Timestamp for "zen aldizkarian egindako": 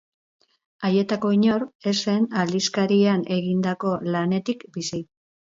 2.13-3.93